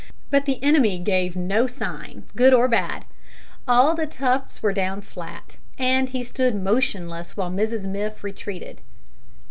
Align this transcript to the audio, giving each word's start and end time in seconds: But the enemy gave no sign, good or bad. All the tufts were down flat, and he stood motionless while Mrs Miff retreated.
But 0.31 0.45
the 0.45 0.57
enemy 0.63 0.97
gave 0.97 1.35
no 1.35 1.67
sign, 1.67 2.23
good 2.35 2.55
or 2.55 2.67
bad. 2.67 3.05
All 3.67 3.93
the 3.93 4.07
tufts 4.07 4.63
were 4.63 4.73
down 4.73 5.01
flat, 5.01 5.57
and 5.77 6.09
he 6.09 6.23
stood 6.23 6.55
motionless 6.55 7.37
while 7.37 7.51
Mrs 7.51 7.85
Miff 7.85 8.23
retreated. 8.23 8.81